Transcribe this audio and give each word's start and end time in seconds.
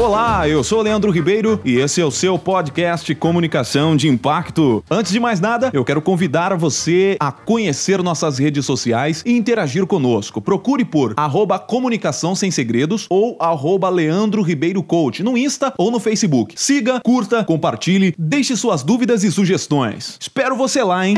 Olá, 0.00 0.48
eu 0.48 0.64
sou 0.64 0.80
Leandro 0.80 1.10
Ribeiro 1.10 1.60
e 1.62 1.76
esse 1.76 2.00
é 2.00 2.04
o 2.04 2.10
seu 2.10 2.38
podcast 2.38 3.14
Comunicação 3.16 3.94
de 3.94 4.08
Impacto. 4.08 4.82
Antes 4.90 5.12
de 5.12 5.20
mais 5.20 5.40
nada, 5.40 5.70
eu 5.74 5.84
quero 5.84 6.00
convidar 6.00 6.56
você 6.56 7.18
a 7.20 7.30
conhecer 7.30 8.02
nossas 8.02 8.38
redes 8.38 8.64
sociais 8.64 9.22
e 9.26 9.36
interagir 9.36 9.84
conosco. 9.84 10.40
Procure 10.40 10.86
por 10.86 11.12
arroba 11.18 11.58
comunicação 11.58 12.34
sem 12.34 12.50
segredos 12.50 13.06
ou 13.10 13.36
arroba 13.38 13.90
Leandro 13.90 14.40
Ribeiro 14.40 14.82
Coach 14.82 15.22
no 15.22 15.36
Insta 15.36 15.74
ou 15.76 15.90
no 15.90 16.00
Facebook. 16.00 16.54
Siga, 16.56 17.02
curta, 17.04 17.44
compartilhe, 17.44 18.14
deixe 18.18 18.56
suas 18.56 18.82
dúvidas 18.82 19.22
e 19.22 19.30
sugestões. 19.30 20.16
Espero 20.18 20.56
você 20.56 20.82
lá, 20.82 21.06
hein? 21.06 21.16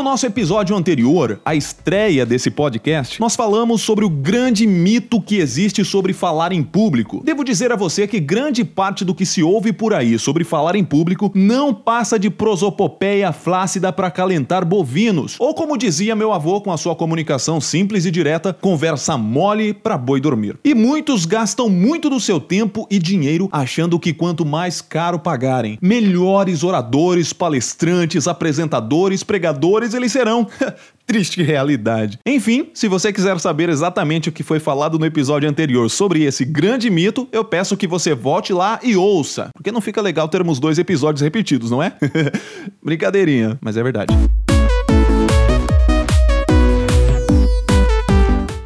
No 0.00 0.04
nosso 0.04 0.24
episódio 0.24 0.74
anterior, 0.74 1.38
a 1.44 1.54
estreia 1.54 2.24
desse 2.24 2.50
podcast, 2.50 3.20
nós 3.20 3.36
falamos 3.36 3.82
sobre 3.82 4.02
o 4.02 4.08
grande 4.08 4.66
mito 4.66 5.20
que 5.20 5.36
existe 5.36 5.84
sobre 5.84 6.14
falar 6.14 6.52
em 6.52 6.62
público. 6.62 7.20
Devo 7.22 7.44
dizer 7.44 7.70
a 7.70 7.76
você 7.76 8.06
que 8.06 8.18
grande 8.18 8.64
parte 8.64 9.04
do 9.04 9.14
que 9.14 9.26
se 9.26 9.42
ouve 9.42 9.74
por 9.74 9.92
aí 9.92 10.18
sobre 10.18 10.42
falar 10.42 10.74
em 10.74 10.82
público 10.82 11.30
não 11.34 11.74
passa 11.74 12.18
de 12.18 12.30
prosopopeia 12.30 13.30
flácida 13.30 13.92
para 13.92 14.10
calentar 14.10 14.64
bovinos, 14.64 15.36
ou 15.38 15.54
como 15.54 15.76
dizia 15.76 16.16
meu 16.16 16.32
avô 16.32 16.62
com 16.62 16.72
a 16.72 16.78
sua 16.78 16.96
comunicação 16.96 17.60
simples 17.60 18.06
e 18.06 18.10
direta, 18.10 18.56
conversa 18.58 19.18
mole 19.18 19.74
para 19.74 19.98
boi 19.98 20.18
dormir. 20.18 20.58
E 20.64 20.74
muitos 20.74 21.26
gastam 21.26 21.68
muito 21.68 22.08
do 22.08 22.18
seu 22.18 22.40
tempo 22.40 22.86
e 22.90 22.98
dinheiro 22.98 23.50
achando 23.52 24.00
que 24.00 24.14
quanto 24.14 24.46
mais 24.46 24.80
caro 24.80 25.18
pagarem, 25.18 25.78
melhores 25.82 26.64
oradores, 26.64 27.34
palestrantes, 27.34 28.26
apresentadores, 28.26 29.22
pregadores 29.22 29.89
eles 29.94 30.12
serão. 30.12 30.46
Triste 31.06 31.42
realidade. 31.42 32.18
Enfim, 32.24 32.70
se 32.72 32.86
você 32.86 33.12
quiser 33.12 33.38
saber 33.40 33.68
exatamente 33.68 34.28
o 34.28 34.32
que 34.32 34.42
foi 34.42 34.60
falado 34.60 34.98
no 34.98 35.04
episódio 35.04 35.48
anterior 35.48 35.90
sobre 35.90 36.22
esse 36.22 36.44
grande 36.44 36.88
mito, 36.88 37.28
eu 37.32 37.44
peço 37.44 37.76
que 37.76 37.86
você 37.86 38.14
volte 38.14 38.52
lá 38.52 38.78
e 38.82 38.96
ouça, 38.96 39.50
porque 39.52 39.72
não 39.72 39.80
fica 39.80 40.00
legal 40.00 40.28
termos 40.28 40.60
dois 40.60 40.78
episódios 40.78 41.20
repetidos, 41.20 41.70
não 41.70 41.82
é? 41.82 41.94
Brincadeirinha, 42.82 43.58
mas 43.60 43.76
é 43.76 43.82
verdade. 43.82 44.14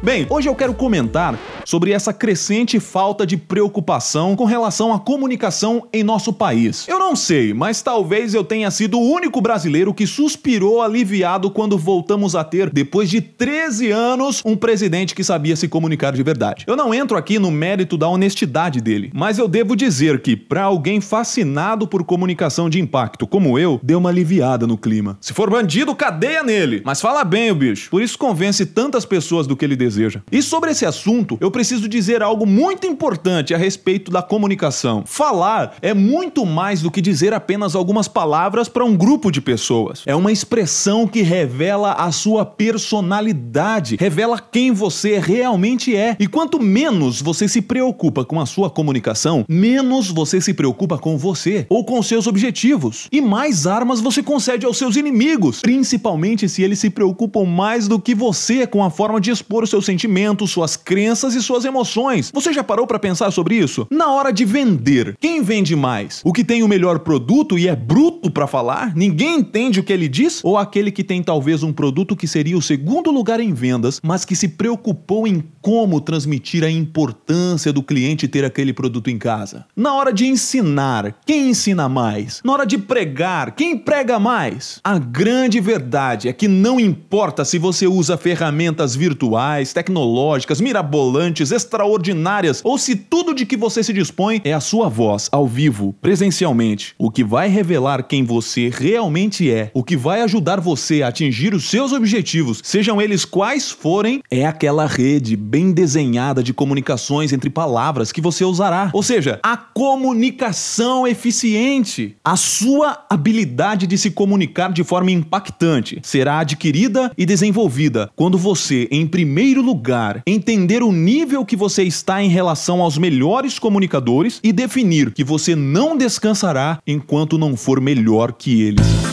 Bem, 0.05 0.27
hoje 0.29 0.47
eu 0.47 0.53
quero 0.53 0.71
comentar 0.75 1.35
sobre 1.65 1.91
essa 1.91 2.13
crescente 2.13 2.79
falta 2.79 3.25
de 3.25 3.35
preocupação 3.35 4.35
com 4.35 4.45
relação 4.45 4.93
à 4.93 4.99
comunicação 4.99 5.87
em 5.91 6.03
nosso 6.03 6.31
país. 6.31 6.87
Eu 6.87 6.99
não 6.99 7.15
sei, 7.15 7.53
mas 7.53 7.81
talvez 7.81 8.33
eu 8.33 8.43
tenha 8.43 8.69
sido 8.71 8.97
o 8.97 9.11
único 9.11 9.41
brasileiro 9.41 9.93
que 9.93 10.07
suspirou 10.07 10.81
aliviado 10.81 11.49
quando 11.49 11.77
voltamos 11.77 12.35
a 12.35 12.43
ter, 12.43 12.69
depois 12.69 13.09
de 13.09 13.19
13 13.19 13.91
anos, 13.91 14.41
um 14.45 14.55
presidente 14.55 15.15
que 15.15 15.23
sabia 15.23 15.55
se 15.55 15.67
comunicar 15.67 16.13
de 16.13 16.23
verdade. 16.23 16.63
Eu 16.67 16.75
não 16.75 16.93
entro 16.93 17.17
aqui 17.17 17.39
no 17.39 17.51
mérito 17.51 17.97
da 17.97 18.07
honestidade 18.07 18.79
dele, 18.79 19.11
mas 19.13 19.37
eu 19.37 19.47
devo 19.47 19.75
dizer 19.75 20.21
que, 20.21 20.35
para 20.35 20.63
alguém 20.63 21.01
fascinado 21.01 21.87
por 21.87 22.03
comunicação 22.03 22.69
de 22.69 22.79
impacto 22.79 23.27
como 23.27 23.57
eu, 23.57 23.79
deu 23.83 23.97
uma 23.97 24.09
aliviada 24.09 24.67
no 24.67 24.77
clima. 24.77 25.17
Se 25.19 25.33
for 25.33 25.49
bandido, 25.49 25.95
cadeia 25.95 26.43
nele! 26.43 26.81
Mas 26.85 27.01
fala 27.01 27.23
bem 27.23 27.51
o 27.51 27.55
bicho. 27.55 27.89
Por 27.89 28.01
isso 28.01 28.17
convence 28.17 28.65
tantas 28.65 29.05
pessoas 29.05 29.47
do 29.47 29.55
que 29.55 29.65
ele 29.65 29.75
deseja. 29.75 30.21
E 30.31 30.41
sobre 30.41 30.71
esse 30.71 30.85
assunto, 30.85 31.37
eu 31.41 31.51
preciso 31.55 31.87
dizer 31.87 32.21
algo 32.21 32.45
muito 32.45 32.85
importante 32.85 33.53
a 33.53 33.57
respeito 33.57 34.11
da 34.11 34.21
comunicação. 34.21 35.03
Falar 35.05 35.77
é 35.81 35.93
muito 35.93 36.45
mais 36.45 36.81
do 36.81 36.91
que 36.91 36.99
dizer 36.99 37.33
apenas 37.33 37.75
algumas 37.75 38.09
palavras 38.09 38.67
para 38.67 38.83
um 38.83 38.93
grupo 38.93 39.31
de 39.31 39.39
pessoas. 39.39 40.03
É 40.05 40.13
uma 40.13 40.33
expressão 40.33 41.07
que 41.07 41.21
revela 41.21 41.93
a 41.93 42.11
sua 42.11 42.45
personalidade, 42.45 43.95
revela 43.97 44.37
quem 44.37 44.73
você 44.73 45.17
realmente 45.17 45.95
é. 45.95 46.17
E 46.19 46.27
quanto 46.27 46.61
menos 46.61 47.21
você 47.21 47.47
se 47.47 47.61
preocupa 47.61 48.25
com 48.25 48.41
a 48.41 48.45
sua 48.45 48.69
comunicação, 48.69 49.45
menos 49.47 50.09
você 50.09 50.41
se 50.41 50.53
preocupa 50.53 50.97
com 50.97 51.17
você 51.17 51.65
ou 51.69 51.85
com 51.85 52.03
seus 52.03 52.27
objetivos. 52.27 53.07
E 53.09 53.21
mais 53.21 53.65
armas 53.65 54.01
você 54.01 54.21
concede 54.21 54.65
aos 54.65 54.77
seus 54.77 54.97
inimigos, 54.97 55.61
principalmente 55.61 56.49
se 56.49 56.61
eles 56.61 56.79
se 56.79 56.89
preocupam 56.89 57.45
mais 57.45 57.87
do 57.87 57.97
que 57.97 58.13
você 58.13 58.67
com 58.67 58.83
a 58.83 58.89
forma 58.89 59.21
de 59.21 59.31
expor 59.31 59.65
seus 59.65 59.85
sentimentos, 59.85 60.51
suas 60.51 60.75
crenças 60.75 61.33
e 61.33 61.44
suas 61.45 61.65
emoções. 61.65 62.31
Você 62.33 62.51
já 62.51 62.63
parou 62.63 62.85
para 62.85 62.99
pensar 62.99 63.31
sobre 63.31 63.55
isso? 63.55 63.87
Na 63.89 64.11
hora 64.11 64.31
de 64.31 64.43
vender, 64.43 65.15
quem 65.19 65.41
vende 65.41 65.75
mais? 65.75 66.21
O 66.23 66.33
que 66.33 66.43
tem 66.43 66.63
o 66.63 66.67
melhor 66.67 66.99
produto 66.99 67.57
e 67.57 67.67
é 67.67 67.75
bruto 67.75 68.29
para 68.29 68.47
falar? 68.47 68.95
Ninguém 68.95 69.39
entende 69.39 69.79
o 69.79 69.83
que 69.83 69.93
ele 69.93 70.07
diz? 70.07 70.43
Ou 70.43 70.57
aquele 70.57 70.91
que 70.91 71.03
tem 71.03 71.21
talvez 71.21 71.63
um 71.63 71.71
produto 71.71 72.15
que 72.15 72.27
seria 72.27 72.57
o 72.57 72.61
segundo 72.61 73.11
lugar 73.11 73.39
em 73.39 73.53
vendas, 73.53 73.99
mas 74.03 74.25
que 74.25 74.35
se 74.35 74.49
preocupou 74.49 75.27
em 75.27 75.43
como 75.61 76.01
transmitir 76.01 76.63
a 76.63 76.69
importância 76.69 77.71
do 77.71 77.83
cliente 77.83 78.27
ter 78.27 78.45
aquele 78.45 78.73
produto 78.73 79.09
em 79.09 79.17
casa? 79.17 79.65
Na 79.75 79.93
hora 79.93 80.13
de 80.13 80.25
ensinar, 80.25 81.15
quem 81.25 81.49
ensina 81.49 81.89
mais? 81.89 82.41
Na 82.43 82.53
hora 82.53 82.65
de 82.65 82.77
pregar, 82.77 83.55
quem 83.55 83.77
prega 83.77 84.19
mais? 84.19 84.79
A 84.83 84.97
grande 84.97 85.59
verdade 85.59 86.27
é 86.27 86.33
que 86.33 86.47
não 86.47 86.79
importa 86.79 87.43
se 87.43 87.57
você 87.57 87.87
usa 87.87 88.17
ferramentas 88.17 88.95
virtuais, 88.95 89.73
tecnológicas, 89.73 90.61
mirabolantes, 90.61 91.34
extraordinárias, 91.41 92.61
ou 92.63 92.77
se 92.77 92.95
tudo 92.95 93.33
de 93.33 93.45
que 93.45 93.57
você 93.57 93.83
se 93.83 93.93
dispõe 93.93 94.41
é 94.43 94.53
a 94.53 94.59
sua 94.59 94.89
voz, 94.89 95.29
ao 95.31 95.47
vivo, 95.47 95.95
presencialmente. 96.01 96.93
O 96.97 97.11
que 97.11 97.23
vai 97.23 97.47
revelar 97.47 98.03
quem 98.03 98.23
você 98.23 98.69
realmente 98.69 99.49
é, 99.49 99.71
o 99.73 99.83
que 99.83 99.97
vai 99.97 100.21
ajudar 100.21 100.59
você 100.59 101.01
a 101.01 101.07
atingir 101.07 101.53
os 101.53 101.69
seus 101.69 101.91
objetivos, 101.91 102.61
sejam 102.63 103.01
eles 103.01 103.25
quais 103.25 103.71
forem, 103.71 104.21
é 104.29 104.45
aquela 104.45 104.85
rede 104.85 105.35
bem 105.35 105.71
desenhada 105.71 106.43
de 106.43 106.53
comunicações 106.53 107.33
entre 107.33 107.49
palavras 107.49 108.11
que 108.11 108.21
você 108.21 108.43
usará. 108.43 108.89
Ou 108.93 109.03
seja, 109.03 109.39
a 109.43 109.57
comunicação 109.57 111.07
eficiente. 111.07 112.15
A 112.23 112.35
sua 112.35 113.05
habilidade 113.09 113.87
de 113.87 113.97
se 113.97 114.11
comunicar 114.11 114.71
de 114.71 114.83
forma 114.83 115.11
impactante 115.11 115.99
será 116.03 116.39
adquirida 116.39 117.11
e 117.17 117.25
desenvolvida 117.25 118.09
quando 118.15 118.37
você, 118.37 118.87
em 118.91 119.05
primeiro 119.07 119.61
lugar, 119.61 120.21
entender 120.25 120.83
o 120.83 120.91
nível 120.91 121.24
nível 121.25 121.43
que 121.43 121.55
você 121.55 121.81
está 121.81 122.21
em 122.21 122.29
relação 122.29 122.83
aos 122.83 122.99
melhores 122.99 123.57
comunicadores 123.57 124.39
e 124.43 124.53
definir 124.53 125.11
que 125.11 125.23
você 125.23 125.55
não 125.55 125.97
descansará 125.97 126.79
enquanto 126.85 127.35
não 127.35 127.57
for 127.57 127.81
melhor 127.81 128.31
que 128.31 128.61
eles. 128.61 129.04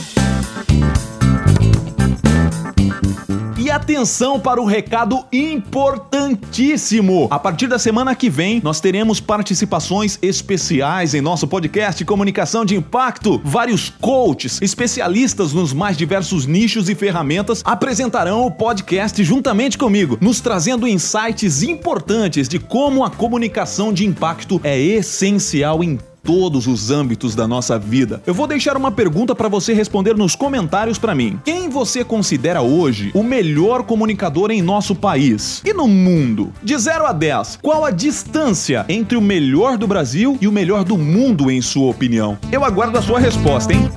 Atenção 3.72 4.38
para 4.38 4.60
o 4.60 4.64
recado 4.64 5.24
importantíssimo. 5.32 7.26
A 7.30 7.38
partir 7.38 7.66
da 7.66 7.78
semana 7.78 8.14
que 8.14 8.28
vem, 8.28 8.60
nós 8.62 8.80
teremos 8.80 9.18
participações 9.18 10.18
especiais 10.20 11.14
em 11.14 11.20
nosso 11.20 11.48
podcast 11.48 12.04
Comunicação 12.04 12.64
de 12.64 12.76
Impacto. 12.76 13.40
Vários 13.44 13.88
coaches, 13.88 14.60
especialistas 14.60 15.52
nos 15.52 15.72
mais 15.72 15.96
diversos 15.96 16.46
nichos 16.46 16.88
e 16.88 16.94
ferramentas, 16.94 17.62
apresentarão 17.64 18.46
o 18.46 18.50
podcast 18.50 19.24
juntamente 19.24 19.78
comigo, 19.78 20.18
nos 20.20 20.40
trazendo 20.40 20.86
insights 20.86 21.62
importantes 21.62 22.48
de 22.48 22.58
como 22.58 23.04
a 23.04 23.10
comunicação 23.10 23.92
de 23.92 24.06
impacto 24.06 24.60
é 24.62 24.78
essencial 24.78 25.82
em 25.82 25.98
todos 26.22 26.66
os 26.66 26.90
âmbitos 26.90 27.34
da 27.34 27.46
nossa 27.48 27.78
vida. 27.78 28.22
Eu 28.26 28.34
vou 28.34 28.46
deixar 28.46 28.76
uma 28.76 28.90
pergunta 28.90 29.34
para 29.34 29.48
você 29.48 29.72
responder 29.72 30.16
nos 30.16 30.34
comentários 30.34 30.98
para 30.98 31.14
mim. 31.14 31.38
Quem 31.44 31.68
você 31.68 32.04
considera 32.04 32.62
hoje 32.62 33.10
o 33.14 33.22
melhor 33.22 33.82
comunicador 33.82 34.50
em 34.50 34.62
nosso 34.62 34.94
país 34.94 35.62
e 35.64 35.72
no 35.72 35.88
mundo? 35.88 36.52
De 36.62 36.76
0 36.76 37.06
a 37.06 37.12
10, 37.12 37.58
qual 37.60 37.84
a 37.84 37.90
distância 37.90 38.84
entre 38.88 39.16
o 39.16 39.20
melhor 39.20 39.76
do 39.76 39.86
Brasil 39.86 40.38
e 40.40 40.48
o 40.48 40.52
melhor 40.52 40.84
do 40.84 40.96
mundo 40.96 41.50
em 41.50 41.60
sua 41.60 41.90
opinião? 41.90 42.38
Eu 42.50 42.64
aguardo 42.64 42.98
a 42.98 43.02
sua 43.02 43.18
resposta, 43.18 43.72
hein? 43.72 43.90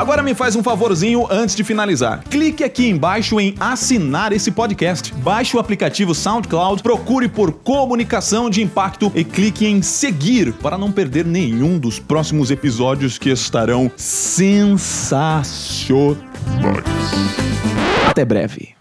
Agora 0.00 0.22
me 0.22 0.34
faz 0.34 0.56
um 0.56 0.62
favorzinho 0.62 1.26
antes 1.30 1.54
de 1.54 1.62
finalizar. 1.62 2.24
Clique 2.30 2.64
aqui 2.64 2.88
embaixo 2.88 3.38
em 3.38 3.54
assinar 3.60 4.32
esse 4.32 4.50
podcast. 4.50 5.12
Baixe 5.12 5.54
o 5.54 5.60
aplicativo 5.60 6.14
SoundCloud, 6.14 6.82
procure 6.82 7.28
por 7.28 7.52
comunicação 7.52 8.48
de 8.48 8.62
impacto 8.62 9.12
e 9.14 9.22
clique 9.22 9.66
em 9.66 9.82
seguir 9.82 10.54
para 10.54 10.78
não 10.78 10.90
perder 10.90 11.26
nenhum 11.26 11.78
dos 11.78 11.98
próximos 11.98 12.50
episódios 12.50 13.18
que 13.18 13.28
estarão 13.28 13.92
sensacionais. 13.94 16.16
Até 18.08 18.24
breve. 18.24 18.79